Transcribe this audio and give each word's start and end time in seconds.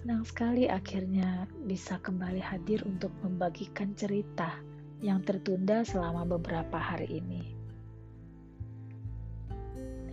Senang 0.00 0.24
sekali 0.24 0.64
akhirnya 0.64 1.44
bisa 1.68 2.00
kembali 2.00 2.40
hadir 2.40 2.80
untuk 2.88 3.12
membagikan 3.20 3.92
cerita 3.92 4.48
yang 5.04 5.20
tertunda 5.20 5.84
selama 5.84 6.24
beberapa 6.24 6.80
hari 6.80 7.20
ini. 7.20 7.44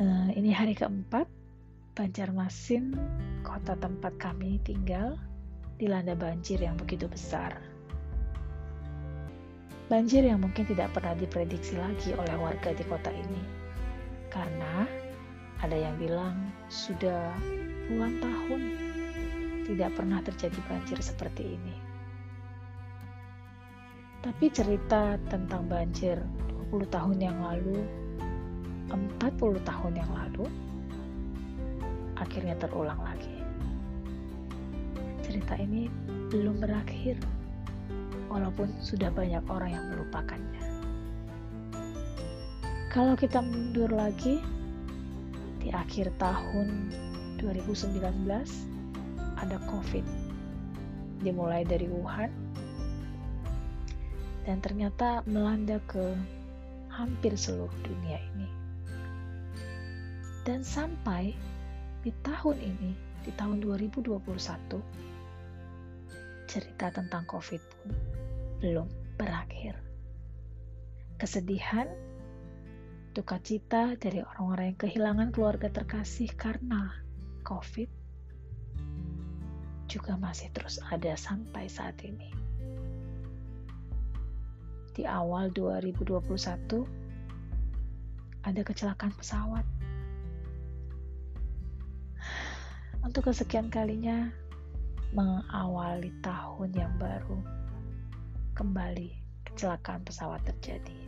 Uh, 0.00 0.32
ini 0.32 0.56
hari 0.56 0.72
keempat, 0.72 1.28
Banjarmasin, 1.92 2.96
kota 3.44 3.76
tempat 3.76 4.16
kami 4.16 4.56
tinggal, 4.64 5.20
dilanda 5.76 6.16
banjir 6.16 6.64
yang 6.64 6.80
begitu 6.80 7.04
besar. 7.04 7.52
Banjir 9.92 10.24
yang 10.24 10.40
mungkin 10.40 10.64
tidak 10.64 10.96
pernah 10.96 11.12
diprediksi 11.12 11.76
lagi 11.76 12.16
oleh 12.16 12.32
warga 12.40 12.72
di 12.72 12.88
kota 12.88 13.12
ini. 13.12 13.42
Karena 14.32 14.88
ada 15.60 15.76
yang 15.76 16.00
bilang 16.00 16.40
sudah 16.72 17.36
puluhan 17.84 18.16
tahun 18.24 18.62
tidak 19.64 19.96
pernah 19.96 20.20
terjadi 20.20 20.60
banjir 20.68 21.00
seperti 21.00 21.56
ini. 21.56 21.76
Tapi 24.24 24.48
cerita 24.48 25.20
tentang 25.28 25.68
banjir 25.68 26.16
20 26.72 26.88
tahun 26.88 27.18
yang 27.20 27.36
lalu, 27.44 27.84
40 28.88 29.60
tahun 29.64 29.92
yang 29.96 30.10
lalu, 30.12 30.48
akhirnya 32.16 32.56
terulang 32.56 33.00
lagi. 33.04 33.36
Cerita 35.24 35.56
ini 35.60 35.88
belum 36.32 36.60
berakhir, 36.60 37.20
walaupun 38.32 38.72
sudah 38.80 39.12
banyak 39.12 39.44
orang 39.48 39.76
yang 39.76 39.84
melupakannya. 39.92 40.64
Kalau 42.88 43.18
kita 43.18 43.44
mundur 43.44 43.90
lagi, 43.92 44.40
di 45.60 45.68
akhir 45.72 46.12
tahun 46.20 46.92
2019 47.40 48.73
ada 49.44 49.60
COVID. 49.68 50.04
Dimulai 51.20 51.68
dari 51.68 51.84
Wuhan 51.84 52.32
dan 54.44 54.60
ternyata 54.60 55.24
melanda 55.24 55.80
ke 55.88 56.16
hampir 56.92 57.36
seluruh 57.36 57.72
dunia 57.84 58.20
ini. 58.36 58.48
Dan 60.44 60.60
sampai 60.60 61.32
di 62.04 62.12
tahun 62.20 62.60
ini, 62.60 62.92
di 63.24 63.32
tahun 63.32 63.64
2021, 63.64 64.20
cerita 66.44 66.92
tentang 66.92 67.24
COVID 67.24 67.62
pun 67.64 67.88
belum 68.60 68.88
berakhir. 69.16 69.80
Kesedihan 71.16 71.88
duka 73.16 73.40
cita 73.40 73.96
dari 73.96 74.20
orang-orang 74.20 74.76
yang 74.76 74.80
kehilangan 74.84 75.28
keluarga 75.32 75.72
terkasih 75.72 76.28
karena 76.36 76.92
COVID 77.48 78.03
juga 79.90 80.16
masih 80.16 80.50
terus 80.54 80.80
ada 80.90 81.16
sampai 81.16 81.68
saat 81.68 81.98
ini. 82.04 82.30
Di 84.94 85.02
awal 85.04 85.50
2021 85.50 86.86
ada 88.44 88.60
kecelakaan 88.60 89.14
pesawat. 89.16 89.66
Untuk 93.04 93.28
kesekian 93.28 93.68
kalinya 93.68 94.32
mengawali 95.12 96.08
tahun 96.24 96.70
yang 96.72 96.94
baru, 96.96 97.36
kembali 98.56 99.12
kecelakaan 99.44 100.02
pesawat 100.06 100.40
terjadi 100.46 101.04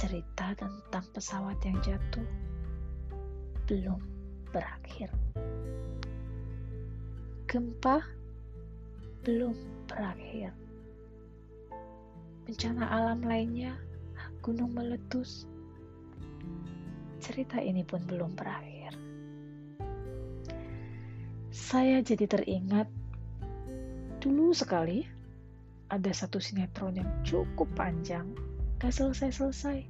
cerita 0.00 0.54
tentang 0.54 1.04
pesawat 1.12 1.58
yang 1.66 1.76
jatuh 1.82 2.24
belum 3.66 4.00
berakhir. 4.48 5.10
Gempa 7.50 7.98
belum 9.26 9.58
berakhir. 9.90 10.54
Bencana 12.46 12.86
alam 12.86 13.26
lainnya, 13.26 13.74
gunung 14.38 14.70
meletus. 14.70 15.50
Cerita 17.18 17.58
ini 17.58 17.82
pun 17.82 18.06
belum 18.06 18.38
berakhir. 18.38 18.94
Saya 21.50 21.98
jadi 22.06 22.30
teringat 22.30 22.86
dulu 24.22 24.54
sekali 24.54 25.02
ada 25.90 26.14
satu 26.14 26.38
sinetron 26.38 27.02
yang 27.02 27.10
cukup 27.26 27.66
panjang 27.74 28.30
gak 28.78 28.94
selesai-selesai. 28.94 29.82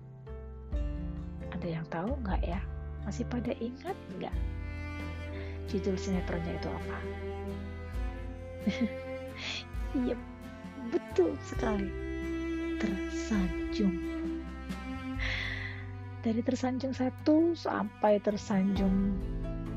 Ada 1.52 1.68
yang 1.68 1.84
tahu 1.92 2.16
nggak 2.24 2.40
ya? 2.40 2.64
Masih 3.04 3.28
pada 3.28 3.52
ingat 3.60 4.00
nggak? 4.16 4.32
Judul 5.70 5.96
sinetronnya 5.96 6.54
itu 6.58 6.68
apa? 6.68 6.96
Iya, 9.90 10.14
betul 10.94 11.34
sekali. 11.42 11.90
Tersanjung. 12.78 13.98
Dari 16.22 16.38
tersanjung 16.46 16.94
satu 16.94 17.58
sampai 17.58 18.22
tersanjung 18.22 19.18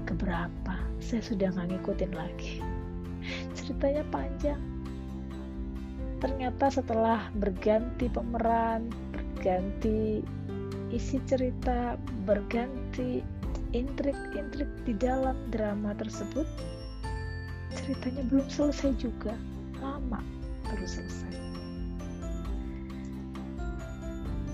keberapa, 0.05 0.75
saya 1.01 1.23
sudah 1.25 1.49
nggak 1.55 1.73
ngikutin 1.73 2.13
lagi. 2.13 2.61
Ceritanya 3.57 4.05
panjang 4.13 4.61
ternyata 6.23 6.71
setelah 6.71 7.27
berganti 7.35 8.07
pemeran, 8.07 8.87
berganti 9.11 10.23
isi 10.95 11.19
cerita, 11.27 11.99
berganti 12.23 13.19
intrik-intrik 13.73 14.69
di 14.85 14.93
dalam 14.93 15.33
drama 15.49 15.97
tersebut, 15.97 16.45
ceritanya 17.73 18.21
belum 18.29 18.45
selesai 18.45 18.93
juga, 19.01 19.33
lama 19.81 20.21
baru 20.69 20.85
selesai. 20.85 21.33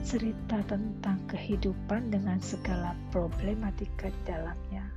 Cerita 0.08 0.63
tentang 0.66 1.22
kehidupan 1.29 2.09
dengan 2.09 2.40
segala 2.40 2.96
problematika 3.13 4.09
di 4.09 4.22
dalamnya, 4.25 4.88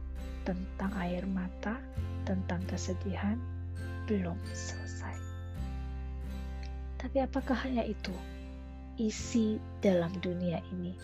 tentang 0.46 0.94
air 1.02 1.26
mata, 1.26 1.76
tentang 2.24 2.62
kesedihan, 2.70 3.36
belum 4.06 4.38
selesai. 4.54 5.18
Tapi 7.02 7.18
apakah 7.18 7.58
hanya 7.66 7.82
itu 7.82 8.14
isi 8.96 9.58
dalam 9.82 10.14
dunia 10.22 10.62
ini? 10.70 10.94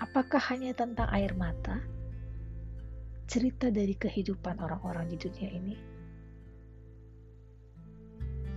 Apakah 0.00 0.40
hanya 0.48 0.72
tentang 0.72 1.12
air 1.12 1.36
mata? 1.36 1.99
Cerita 3.30 3.70
dari 3.70 3.94
kehidupan 3.94 4.58
orang-orang 4.58 5.06
di 5.06 5.14
dunia 5.14 5.54
ini? 5.54 5.78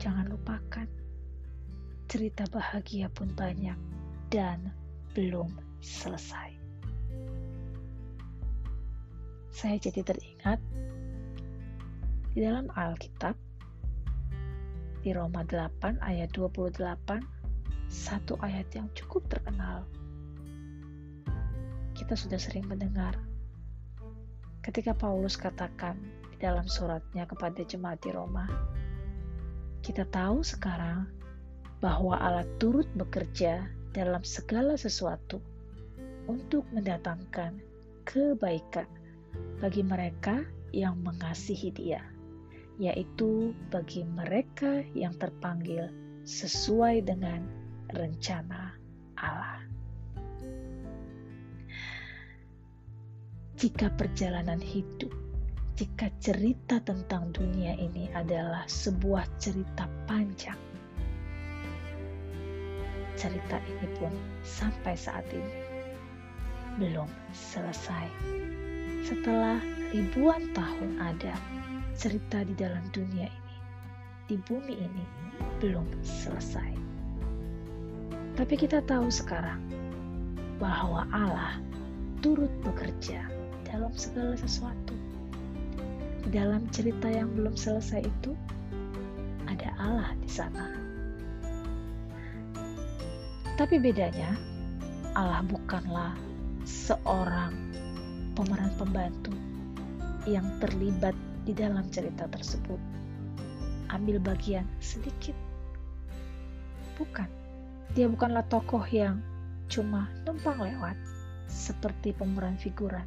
Jangan 0.02 0.26
lupakan, 0.34 0.90
cerita 2.10 2.50
bahagia 2.50 3.06
pun 3.14 3.30
banyak 3.38 3.78
dan 4.34 4.74
belum 5.14 5.54
selesai. 5.78 6.58
Saya 9.54 9.78
jadi 9.78 10.02
teringat 10.02 10.58
di 12.34 12.42
dalam 12.42 12.66
Alkitab 12.74 13.38
di 15.06 15.14
Roma 15.14 15.46
8 15.46 16.02
ayat 16.02 16.34
28, 16.34 17.22
satu 17.94 18.42
ayat 18.42 18.66
yang 18.74 18.90
cukup 18.98 19.22
terkenal. 19.30 19.86
Kita 21.94 22.18
sudah 22.18 22.42
sering 22.42 22.66
mendengar 22.66 23.14
ketika 24.64 24.96
Paulus 24.96 25.36
katakan 25.36 26.00
di 26.32 26.40
dalam 26.40 26.66
suratnya 26.66 27.28
kepada 27.28 27.62
jemaat 27.62 28.00
di 28.02 28.10
Roma, 28.16 28.48
kita 29.84 30.08
tahu 30.10 30.42
sekarang 30.42 31.06
bahwa 31.84 32.16
Allah 32.16 32.48
turut 32.58 32.88
bekerja 32.96 33.68
dalam 33.92 34.24
segala 34.24 34.80
sesuatu 34.80 35.44
untuk 36.32 36.64
mendatangkan 36.72 37.60
kebaikan 38.08 38.88
bagi 39.60 39.84
mereka 39.84 40.48
yang 40.72 40.98
mengasihi 41.04 41.70
Dia 41.76 42.14
yaitu 42.82 43.54
bagi 43.70 44.02
mereka 44.02 44.82
yang 44.98 45.14
terpanggil 45.18 45.94
sesuai 46.26 47.06
dengan 47.06 47.46
rencana 47.94 48.74
Allah. 49.20 49.73
Jika 53.64 53.88
perjalanan 53.96 54.60
hidup, 54.60 55.08
jika 55.80 56.12
cerita 56.20 56.84
tentang 56.84 57.32
dunia 57.32 57.72
ini 57.80 58.12
adalah 58.12 58.68
sebuah 58.68 59.24
cerita 59.40 59.88
panjang, 60.04 60.60
cerita 63.16 63.64
ini 63.64 63.88
pun 63.96 64.12
sampai 64.44 65.00
saat 65.00 65.24
ini 65.32 65.64
belum 66.76 67.08
selesai. 67.32 68.12
Setelah 69.08 69.64
ribuan 69.96 70.52
tahun 70.52 71.00
ada, 71.00 71.32
cerita 71.96 72.44
di 72.44 72.60
dalam 72.60 72.84
dunia 72.92 73.32
ini, 73.32 73.56
di 74.28 74.36
bumi 74.44 74.76
ini, 74.76 75.06
belum 75.64 75.88
selesai. 76.04 76.76
Tapi 78.36 78.60
kita 78.60 78.84
tahu 78.84 79.08
sekarang 79.08 79.64
bahwa 80.60 81.08
Allah 81.16 81.64
turut 82.20 82.52
bekerja 82.60 83.43
dalam 83.74 83.90
segala 83.98 84.38
sesuatu. 84.38 84.94
dalam 86.30 86.66
cerita 86.74 87.10
yang 87.10 87.30
belum 87.36 87.54
selesai 87.54 88.06
itu 88.06 88.32
ada 89.46 89.70
Allah 89.78 90.14
di 90.18 90.30
sana. 90.30 90.66
Tapi 93.54 93.78
bedanya, 93.78 94.34
Allah 95.14 95.46
bukanlah 95.46 96.18
seorang 96.66 97.54
pemeran 98.34 98.74
pembantu 98.82 99.36
yang 100.26 100.48
terlibat 100.58 101.14
di 101.46 101.54
dalam 101.54 101.86
cerita 101.94 102.26
tersebut. 102.32 102.80
Ambil 103.94 104.18
bagian 104.18 104.66
sedikit. 104.82 105.38
Bukan. 106.98 107.30
Dia 107.94 108.10
bukanlah 108.10 108.48
tokoh 108.50 108.82
yang 108.90 109.22
cuma 109.70 110.10
numpang 110.26 110.58
lewat 110.58 110.98
seperti 111.46 112.16
pemeran 112.16 112.58
figuran. 112.58 113.06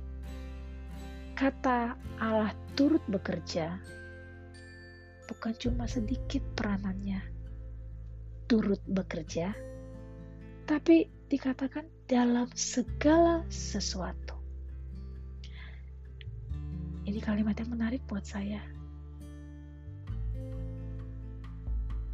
Kata 1.37 1.93
Allah 2.17 2.56
turut 2.73 3.05
bekerja 3.12 3.77
bukan 5.27 5.53
cuma 5.59 5.85
sedikit 5.85 6.41
peranannya 6.55 7.21
turut 8.47 8.79
bekerja, 8.87 9.50
tapi 10.71 11.11
dikatakan 11.27 11.85
dalam 12.06 12.47
segala 12.55 13.43
sesuatu. 13.50 14.38
Ini 17.06 17.19
kalimat 17.23 17.59
yang 17.59 17.75
menarik 17.75 18.03
buat 18.06 18.23
saya. 18.23 18.62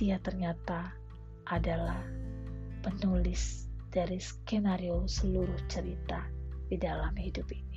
Dia 0.00 0.16
ternyata 0.24 0.92
adalah 1.48 2.00
penulis 2.80 3.68
dari 3.92 4.16
skenario 4.16 5.04
seluruh 5.04 5.68
cerita 5.68 6.24
di 6.68 6.80
dalam 6.80 7.12
hidup 7.16 7.48
ini. 7.52 7.71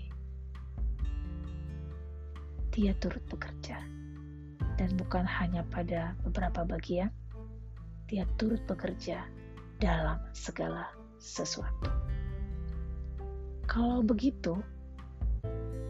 Dia 2.75 2.91
turut 2.99 3.23
bekerja, 3.31 3.79
dan 4.75 4.89
bukan 4.99 5.23
hanya 5.23 5.63
pada 5.71 6.11
beberapa 6.27 6.67
bagian, 6.67 7.07
dia 8.11 8.27
turut 8.35 8.59
bekerja 8.67 9.23
dalam 9.79 10.19
segala 10.35 10.91
sesuatu. 11.15 11.87
Kalau 13.65 14.03
begitu, 14.03 14.59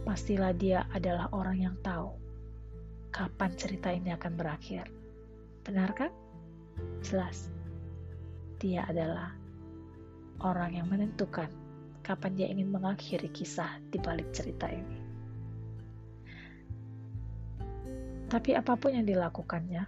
pastilah 0.05 0.53
dia 0.53 0.85
adalah 0.93 1.25
orang 1.33 1.57
yang 1.65 1.75
tahu 1.81 2.13
kapan 3.09 3.51
cerita 3.57 3.89
ini 3.89 4.13
akan 4.13 4.33
berakhir. 4.37 4.85
Benar 5.65 5.89
kan? 5.97 6.11
Jelas. 7.01 7.49
Dia 8.61 8.85
adalah 8.85 9.33
orang 10.45 10.77
yang 10.77 10.87
menentukan 10.87 11.49
kapan 12.05 12.31
dia 12.37 12.47
ingin 12.53 12.69
mengakhiri 12.69 13.33
kisah 13.33 13.81
di 13.89 13.97
balik 13.97 14.29
cerita 14.29 14.69
ini. 14.69 15.04
Tapi 18.25 18.57
apa 18.57 18.73
pun 18.73 18.97
yang 18.97 19.05
dilakukannya 19.05 19.85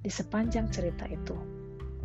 di 0.00 0.10
sepanjang 0.10 0.70
cerita 0.70 1.04
itu, 1.10 1.34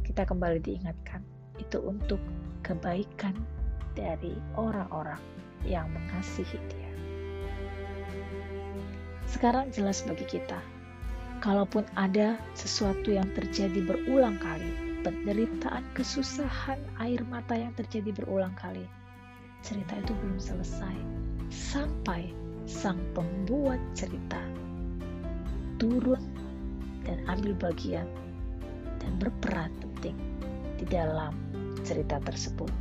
kita 0.02 0.26
kembali 0.26 0.58
diingatkan 0.60 1.22
itu 1.62 1.80
untuk 1.86 2.20
kebaikan 2.66 3.38
dari 3.94 4.34
orang-orang 4.58 5.22
yang 5.64 5.88
mengasihi 5.94 6.60
Dia. 6.68 6.92
Sekarang 9.30 9.70
jelas 9.70 10.02
bagi 10.02 10.26
kita, 10.26 10.60
kalaupun 11.46 11.86
ada 11.94 12.42
sesuatu 12.58 13.14
yang 13.14 13.30
terjadi 13.38 13.86
berulang 13.86 14.42
kali, 14.42 14.74
penderitaan, 15.06 15.86
kesusahan, 15.94 16.82
air 16.98 17.22
mata 17.30 17.54
yang 17.54 17.72
terjadi 17.78 18.10
berulang 18.18 18.54
kali. 18.58 18.86
Cerita 19.62 19.98
itu 19.98 20.14
belum 20.22 20.42
selesai 20.42 20.98
sampai 21.50 22.34
sang 22.66 22.98
pembuat 23.14 23.78
cerita 23.94 24.42
turun 25.78 26.22
dan 27.06 27.22
ambil 27.30 27.54
bagian 27.58 28.08
dan 29.00 29.12
berperan 29.22 29.70
penting 29.84 30.18
di 30.80 30.86
dalam 30.88 31.36
cerita 31.86 32.18
tersebut. 32.24 32.72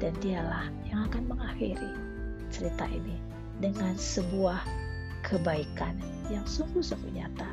Dan 0.00 0.16
dialah 0.18 0.66
yang 0.90 1.06
akan 1.06 1.30
mengakhiri 1.30 1.92
cerita 2.50 2.90
ini 2.90 3.14
dengan 3.62 3.94
sebuah 3.94 4.58
kebaikan 5.22 5.94
yang 6.26 6.42
sungguh-sungguh 6.42 7.12
nyata. 7.14 7.46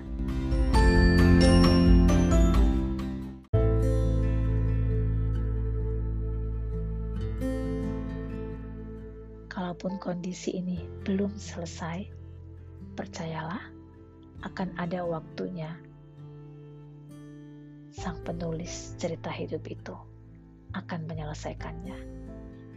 Kalaupun 9.53 10.01
kondisi 10.01 10.57
ini 10.57 10.81
belum 11.05 11.37
selesai, 11.37 12.09
percayalah 12.97 13.78
akan 14.39 14.71
ada 14.79 15.03
waktunya 15.03 15.75
sang 17.91 18.15
penulis 18.23 18.95
cerita 18.95 19.27
hidup 19.27 19.65
itu 19.67 19.95
akan 20.71 21.03
menyelesaikannya. 21.09 21.97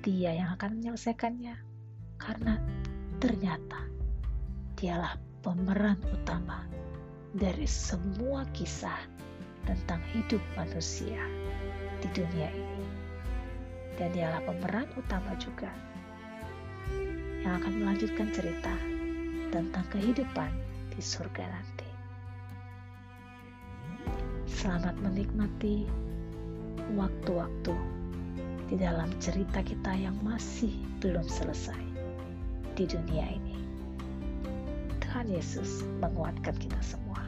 Dia 0.03 0.35
yang 0.35 0.51
akan 0.59 0.83
menyelesaikannya 0.83 1.55
karena 2.19 2.59
ternyata 3.23 3.87
dialah 4.75 5.15
pemeran 5.47 6.01
utama 6.11 6.67
dari 7.31 7.71
semua 7.71 8.43
kisah 8.51 8.99
tentang 9.63 10.03
hidup 10.11 10.43
manusia 10.59 11.23
di 12.03 12.09
dunia 12.11 12.51
ini. 12.51 12.87
Dan 13.95 14.11
dialah 14.11 14.43
pemeran 14.43 14.89
utama 14.99 15.39
juga 15.39 15.71
yang 17.47 17.63
akan 17.63 17.75
melanjutkan 17.79 18.35
cerita 18.35 18.75
tentang 19.55 19.87
kehidupan 19.93 20.51
di 20.93 21.01
surga 21.01 21.45
nanti. 21.49 21.89
Selamat 24.45 24.93
menikmati 25.01 25.89
waktu-waktu 26.93 27.73
di 28.69 28.77
dalam 28.77 29.09
cerita 29.17 29.65
kita 29.65 29.97
yang 29.97 30.13
masih 30.21 30.73
belum 31.01 31.25
selesai 31.25 31.81
di 32.77 32.85
dunia 32.85 33.25
ini. 33.33 33.57
Tuhan 35.01 35.33
Yesus 35.33 35.89
menguatkan 36.05 36.57
kita 36.61 36.81
semua. 36.85 37.22